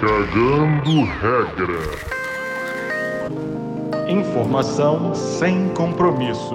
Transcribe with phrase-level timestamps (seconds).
[0.00, 1.82] Cagando regra.
[4.08, 6.54] Informação sem compromisso.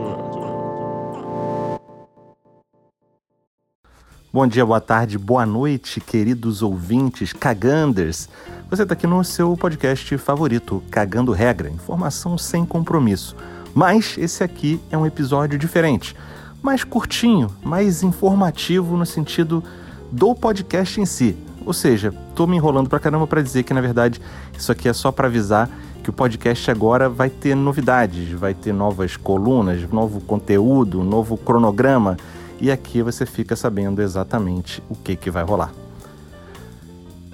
[4.32, 8.30] Bom dia, boa tarde, boa noite, queridos ouvintes, caganders.
[8.70, 13.36] Você está aqui no seu podcast favorito, Cagando Regra, informação sem compromisso.
[13.76, 16.16] Mas esse aqui é um episódio diferente,
[16.62, 19.62] mais curtinho, mais informativo no sentido
[20.10, 21.36] do podcast em si.
[21.66, 24.22] Ou seja, tô me enrolando pra caramba para dizer que na verdade
[24.58, 25.70] isso aqui é só para avisar
[26.04, 32.18] que o podcast agora vai ter novidades, vai ter novas colunas, novo conteúdo, novo cronograma
[32.60, 35.72] e aqui você fica sabendo exatamente o que que vai rolar.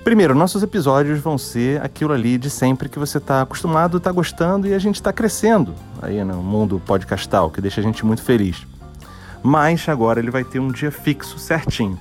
[0.04, 4.68] Primeiro, nossos episódios vão ser aquilo ali de sempre que você está acostumado, está gostando
[4.68, 8.66] e a gente está crescendo aí no mundo podcastal, que deixa a gente muito feliz.
[9.44, 12.00] Mas agora ele vai ter um dia fixo, certinho.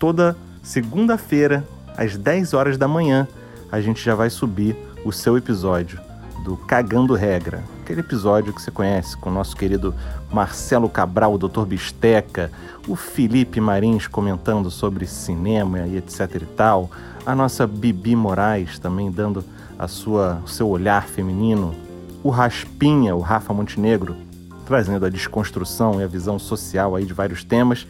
[0.00, 1.62] Toda segunda-feira,
[1.96, 3.28] às 10 horas da manhã,
[3.70, 6.00] a gente já vai subir o seu episódio
[6.42, 7.62] do Cagando Regra.
[7.82, 9.94] Aquele episódio que você conhece com o nosso querido
[10.32, 11.66] Marcelo Cabral, o Dr.
[11.66, 12.50] Bisteca,
[12.88, 16.90] o Felipe Marins comentando sobre cinema e etc e tal,
[17.26, 19.44] a nossa Bibi Moraes também dando
[19.78, 21.74] a sua, o seu olhar feminino,
[22.22, 24.16] o Raspinha, o Rafa Montenegro,
[24.64, 27.86] trazendo a desconstrução e a visão social aí de vários temas,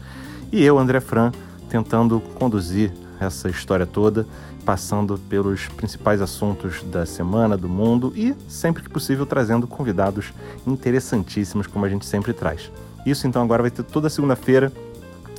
[0.51, 1.31] e eu, André Fran,
[1.75, 4.25] tentando conduzir essa história toda,
[4.63, 10.33] passando pelos principais assuntos da semana, do mundo e, sempre que possível, trazendo convidados
[10.65, 12.71] interessantíssimos, como a gente sempre traz.
[13.05, 14.71] Isso então agora vai ter toda segunda-feira,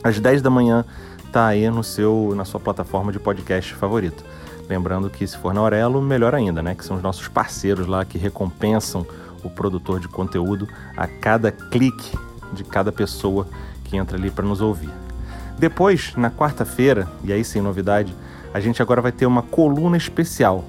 [0.05, 0.85] às 10 da manhã,
[1.33, 4.23] tá aí no seu, na sua plataforma de podcast favorito.
[4.69, 6.75] Lembrando que se for na Aurelo, melhor ainda, né?
[6.75, 9.07] Que são os nossos parceiros lá que recompensam
[9.43, 12.19] o produtor de conteúdo a cada clique
[12.53, 13.49] de cada pessoa
[13.85, 15.06] que entra ali para nos ouvir.
[15.59, 18.15] Depois, na quarta-feira, e aí sem novidade,
[18.53, 20.65] a gente agora vai ter uma coluna especial.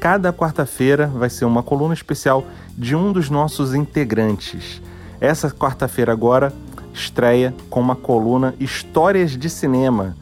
[0.00, 2.44] Cada quarta-feira vai ser uma coluna especial
[2.76, 4.82] de um dos nossos integrantes.
[5.20, 6.52] Essa quarta-feira agora
[6.92, 10.16] estreia com uma coluna Histórias de Cinema,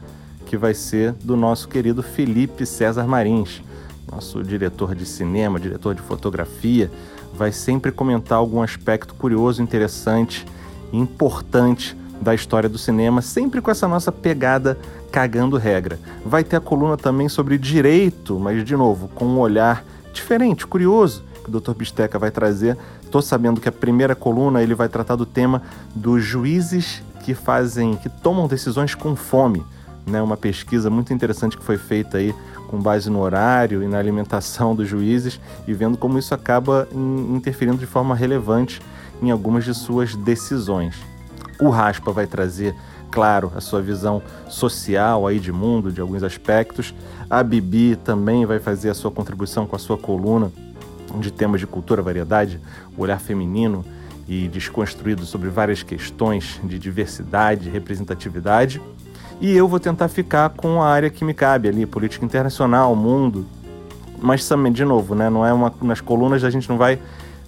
[0.45, 3.63] que vai ser do nosso querido Felipe César Marins,
[4.11, 6.91] nosso diretor de cinema, diretor de fotografia,
[7.33, 10.45] vai sempre comentar algum aspecto curioso, interessante
[10.91, 14.77] e importante da história do cinema, sempre com essa nossa pegada
[15.11, 15.99] cagando regra.
[16.23, 19.83] Vai ter a coluna também sobre direito, mas de novo, com um olhar
[20.13, 21.73] diferente, curioso, que o Dr.
[21.73, 22.77] Bisteca vai trazer.
[23.03, 25.63] Estou sabendo que a primeira coluna ele vai tratar do tema
[25.95, 29.63] dos juízes que fazem, que tomam decisões com fome.
[30.03, 32.33] Né, uma pesquisa muito interessante que foi feita aí
[32.67, 36.87] com base no horário e na alimentação dos juízes e vendo como isso acaba
[37.35, 38.81] interferindo de forma relevante
[39.21, 40.95] em algumas de suas decisões.
[41.61, 42.75] O Raspa vai trazer,
[43.11, 46.91] claro, a sua visão social aí de mundo, de alguns aspectos.
[47.29, 50.51] A Bibi também vai fazer a sua contribuição com a sua coluna
[51.19, 52.59] de temas de cultura, variedade,
[52.97, 53.85] olhar feminino
[54.27, 58.81] e desconstruído sobre várias questões de diversidade, representatividade.
[59.39, 63.45] E eu vou tentar ficar com a área que me cabe ali, política internacional, mundo.
[64.19, 66.99] Mas de novo, né, não é uma, nas colunas a gente não vai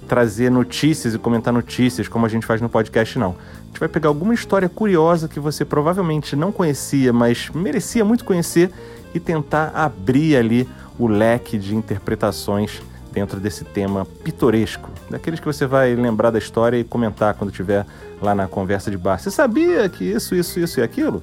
[0.04, 3.32] trazer notícias e comentar notícias como a gente faz no podcast, não.
[3.32, 8.24] A gente vai pegar alguma história curiosa que você provavelmente não conhecia, mas merecia muito
[8.24, 8.72] conhecer
[9.14, 12.82] e tentar abrir ali o leque de interpretações
[13.12, 17.86] dentro desse tema pitoresco, daqueles que você vai lembrar da história e comentar quando estiver
[18.22, 19.20] lá na conversa de bar.
[19.20, 21.22] Você sabia que isso, isso, isso e aquilo?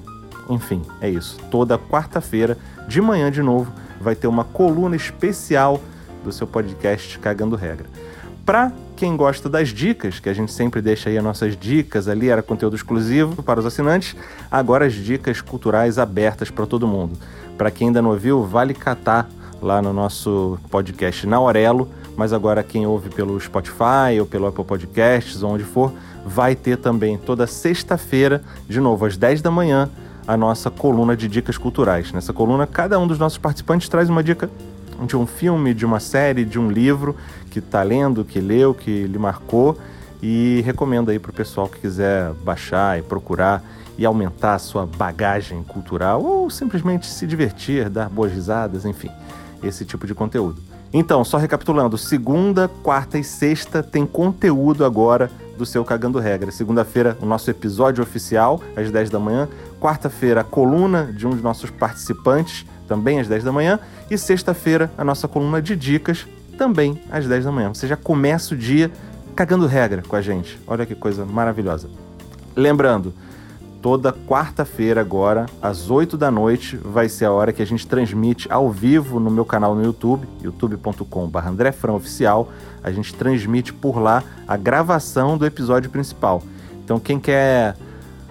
[0.49, 1.37] Enfim, é isso.
[1.49, 5.81] Toda quarta-feira, de manhã de novo, vai ter uma coluna especial
[6.23, 7.87] do seu podcast Cagando Regra.
[8.51, 12.27] Para quem gosta das dicas, que a gente sempre deixa aí as nossas dicas ali,
[12.27, 14.13] era conteúdo exclusivo para os assinantes,
[14.51, 17.17] agora as dicas culturais abertas para todo mundo.
[17.57, 19.29] Para quem ainda não ouviu, vale catar
[19.61, 24.65] lá no nosso podcast na Aurelo, mas agora quem ouve pelo Spotify ou pelo Apple
[24.65, 25.93] Podcasts, ou onde for,
[26.25, 29.89] vai ter também toda sexta-feira, de novo às 10 da manhã,
[30.27, 32.11] a nossa coluna de dicas culturais.
[32.11, 34.49] Nessa coluna, cada um dos nossos participantes traz uma dica
[35.01, 37.15] de um filme, de uma série, de um livro
[37.49, 39.77] que está lendo, que leu, que lhe marcou
[40.21, 43.63] e recomendo aí para o pessoal que quiser baixar e procurar
[43.97, 49.09] e aumentar a sua bagagem cultural ou simplesmente se divertir, dar boas risadas, enfim,
[49.63, 50.61] esse tipo de conteúdo.
[50.93, 56.51] Então, só recapitulando, segunda, quarta e sexta tem conteúdo agora do seu Cagando Regra.
[56.51, 59.47] Segunda-feira, o nosso episódio oficial, às 10 da manhã.
[59.79, 63.79] Quarta-feira, a coluna de um dos nossos participantes, também às 10 da manhã.
[64.09, 66.27] E sexta-feira, a nossa coluna de dicas,
[66.57, 67.73] também às 10 da manhã.
[67.73, 68.91] Você já começa o dia
[69.33, 70.59] cagando regra com a gente.
[70.67, 71.89] Olha que coisa maravilhosa.
[72.53, 73.13] Lembrando,
[73.81, 78.47] Toda quarta-feira agora, às 8 da noite, vai ser a hora que a gente transmite
[78.51, 82.51] ao vivo no meu canal no YouTube, youtube.com.br Oficial.
[82.83, 86.43] A gente transmite por lá a gravação do episódio principal.
[86.85, 87.75] Então quem quer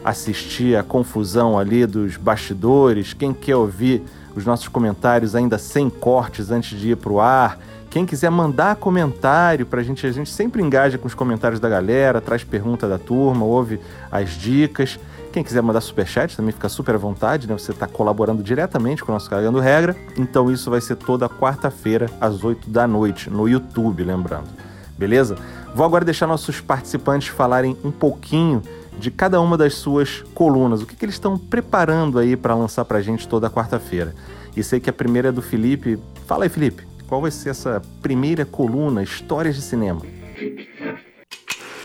[0.05, 4.05] assistir a confusão ali dos bastidores, quem quer ouvir
[4.41, 7.59] os nossos comentários ainda sem cortes antes de ir para o ar,
[7.91, 11.69] quem quiser mandar comentário para a gente, a gente sempre engaja com os comentários da
[11.69, 13.81] galera, traz pergunta da turma, ouve
[14.13, 14.99] as dicas.
[15.33, 17.59] Quem quiser mandar superchat também fica super à vontade, né?
[17.59, 19.97] Você está colaborando diretamente com o nosso Cagando Regra.
[20.17, 24.49] Então isso vai ser toda quarta-feira, às 8 da noite, no YouTube, lembrando.
[24.97, 25.37] Beleza?
[25.75, 28.63] Vou agora deixar nossos participantes falarem um pouquinho
[29.01, 32.85] de cada uma das suas colunas, o que, que eles estão preparando aí para lançar
[32.85, 34.15] para a gente toda quarta-feira.
[34.57, 35.99] E sei que a primeira é do Felipe.
[36.27, 40.03] Fala aí, Felipe, qual vai ser essa primeira coluna, Histórias de Cinema?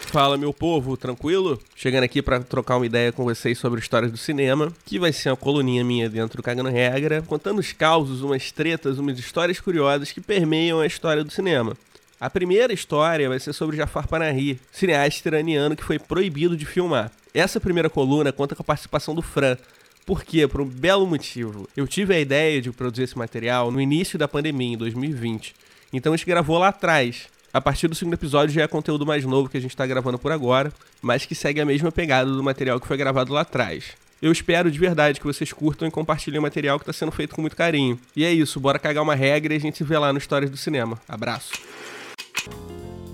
[0.08, 1.60] Fala, meu povo, tranquilo?
[1.76, 5.30] Chegando aqui para trocar uma ideia com vocês sobre histórias do cinema, que vai ser
[5.30, 10.12] uma coluninha minha dentro do Cagando Regra, contando os causos, umas tretas, umas histórias curiosas
[10.12, 11.76] que permeiam a história do cinema.
[12.20, 17.12] A primeira história vai ser sobre Jafar Panahi, cineasta iraniano que foi proibido de filmar.
[17.34, 19.58] Essa primeira coluna conta com a participação do Fran.
[20.06, 20.48] Por quê?
[20.48, 21.68] Por um belo motivo.
[21.76, 25.54] Eu tive a ideia de produzir esse material no início da pandemia, em 2020.
[25.92, 27.28] Então a gente gravou lá atrás.
[27.54, 30.18] A partir do segundo episódio já é conteúdo mais novo que a gente está gravando
[30.18, 30.72] por agora,
[31.02, 33.92] mas que segue a mesma pegada do material que foi gravado lá atrás.
[34.22, 37.36] Eu espero de verdade que vocês curtam e compartilhem o material que está sendo feito
[37.36, 38.00] com muito carinho.
[38.16, 40.50] E é isso, bora cagar uma regra e a gente se vê lá no Histórias
[40.50, 41.00] do Cinema.
[41.08, 41.75] Abraço!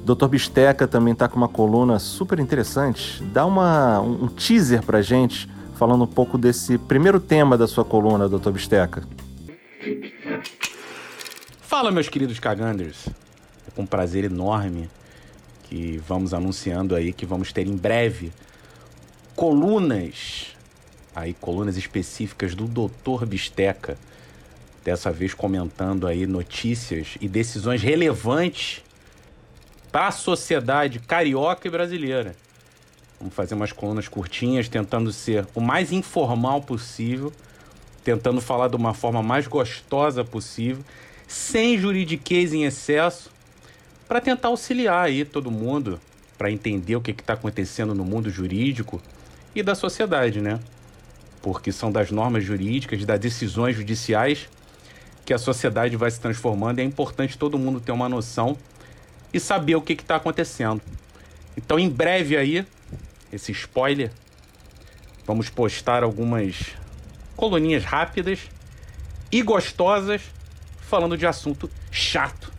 [0.03, 0.27] Dr.
[0.27, 3.23] Bisteca também está com uma coluna super interessante.
[3.25, 8.27] Dá uma, um teaser pra gente, falando um pouco desse primeiro tema da sua coluna,
[8.27, 8.51] Dr.
[8.51, 9.03] Bisteca.
[11.61, 13.07] Fala, meus queridos caganders.
[13.67, 14.89] É com um prazer enorme
[15.63, 18.31] que vamos anunciando aí que vamos ter em breve
[19.35, 20.47] colunas,
[21.15, 23.25] aí colunas específicas do Dr.
[23.25, 23.97] Bisteca,
[24.83, 28.83] dessa vez comentando aí notícias e decisões relevantes
[29.91, 32.35] para a sociedade carioca e brasileira.
[33.19, 37.31] Vamos fazer umas colunas curtinhas, tentando ser o mais informal possível,
[38.03, 40.83] tentando falar de uma forma mais gostosa possível,
[41.27, 43.29] sem juridiquês em excesso,
[44.07, 45.99] para tentar auxiliar aí todo mundo
[46.37, 48.99] para entender o que está acontecendo no mundo jurídico
[49.53, 50.59] e da sociedade, né?
[51.41, 54.49] Porque são das normas jurídicas, das decisões judiciais
[55.23, 58.57] que a sociedade vai se transformando e é importante todo mundo ter uma noção
[59.33, 60.81] e saber o que está acontecendo.
[61.55, 62.65] Então, em breve aí,
[63.31, 64.11] esse spoiler,
[65.25, 66.75] vamos postar algumas
[67.35, 68.39] coluninhas rápidas
[69.31, 70.21] e gostosas
[70.81, 72.51] falando de assunto chato,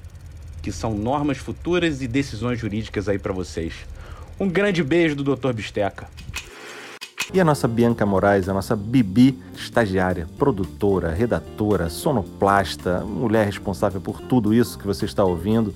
[0.63, 3.75] que são normas futuras e decisões jurídicas aí para vocês.
[4.41, 5.53] Um grande beijo do Dr.
[5.53, 6.09] Bisteca.
[7.33, 14.21] E a nossa Bianca Moraes, a nossa Bibi, estagiária, produtora, redatora, sonoplasta, mulher responsável por
[14.21, 15.75] tudo isso que você está ouvindo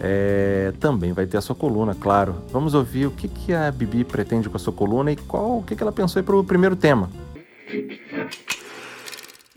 [0.00, 2.36] é, também vai ter a sua coluna, claro.
[2.50, 5.62] Vamos ouvir o que, que a Bibi pretende com a sua coluna e qual o
[5.62, 7.10] que, que ela pensou para o primeiro tema.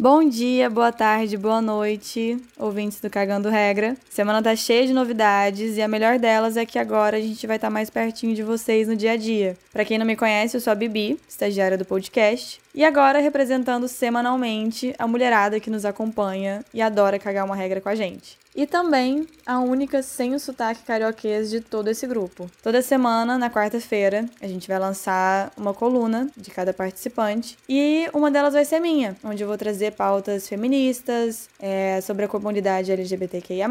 [0.01, 3.95] Bom dia, boa tarde, boa noite, ouvintes do Cagando Regra.
[4.09, 7.57] Semana tá cheia de novidades e a melhor delas é que agora a gente vai
[7.57, 9.55] estar tá mais pertinho de vocês no dia a dia.
[9.71, 13.87] Para quem não me conhece, eu sou a Bibi, estagiária do podcast, e agora representando
[13.87, 18.65] semanalmente a mulherada que nos acompanha e adora cagar uma regra com a gente e
[18.65, 22.49] também a única sem o sotaque carioquês de todo esse grupo.
[22.61, 28.29] Toda semana, na quarta-feira, a gente vai lançar uma coluna de cada participante e uma
[28.29, 33.67] delas vai ser minha, onde eu vou trazer pautas feministas, é, sobre a comunidade LGBTQIA,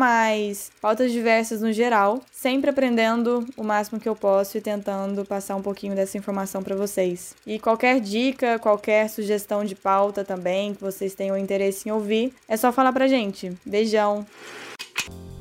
[0.81, 5.63] pautas diversas no geral, sempre aprendendo o máximo que eu posso e tentando passar um
[5.63, 7.35] pouquinho dessa informação para vocês.
[7.47, 12.57] E qualquer dica, qualquer sugestão de pauta também que vocês tenham interesse em ouvir, é
[12.57, 13.53] só falar pra gente.
[13.65, 14.27] Beijão!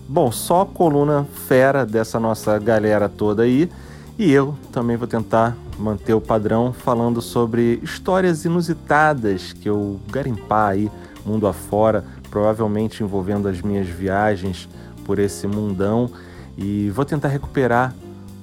[0.07, 3.69] Bom, só coluna fera dessa nossa galera toda aí.
[4.17, 10.71] E eu também vou tentar manter o padrão falando sobre histórias inusitadas que eu garimpar
[10.71, 10.91] aí
[11.25, 14.67] mundo afora, provavelmente envolvendo as minhas viagens
[15.05, 16.09] por esse mundão.
[16.57, 17.93] E vou tentar recuperar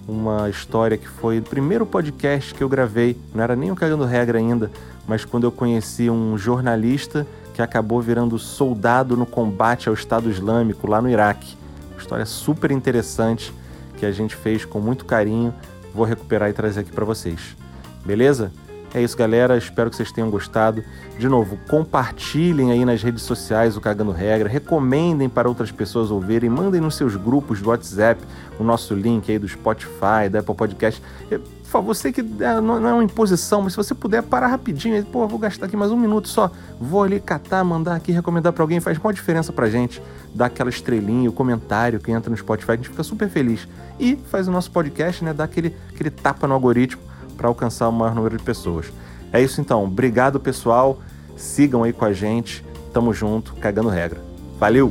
[0.07, 4.05] uma história que foi o primeiro podcast que eu gravei, não era nem o Cagando
[4.05, 4.71] Regra ainda,
[5.07, 10.87] mas quando eu conheci um jornalista que acabou virando soldado no combate ao Estado Islâmico
[10.87, 11.57] lá no Iraque.
[11.99, 13.53] História super interessante
[13.97, 15.55] que a gente fez com muito carinho.
[15.95, 17.57] Vou recuperar e trazer aqui para vocês.
[18.05, 18.53] Beleza?
[18.97, 19.59] É isso, galera.
[19.59, 20.83] Espero que vocês tenham gostado.
[21.19, 26.49] De novo, compartilhem aí nas redes sociais o Cagando Regra, recomendem para outras pessoas ouvirem,
[26.49, 28.19] mandem nos seus grupos do WhatsApp
[28.59, 31.03] o nosso link aí do Spotify, da Apple Podcast.
[31.29, 35.05] Por favor, você que é, não é uma imposição, mas se você puder parar rapidinho,
[35.05, 36.51] pô, vou gastar aqui mais um minuto só,
[36.81, 40.01] vou ali catar, mandar aqui, recomendar para alguém, faz uma diferença pra gente,
[40.35, 43.69] dá aquela estrelinha, o comentário que entra no Spotify, a gente fica super feliz.
[44.01, 47.06] E faz o nosso podcast, né, dá aquele, aquele tapa no algoritmo
[47.37, 48.87] para alcançar o maior número de pessoas.
[49.33, 50.99] É isso então, obrigado pessoal,
[51.37, 54.21] sigam aí com a gente, tamo junto, cagando regra.
[54.59, 54.89] Valeu!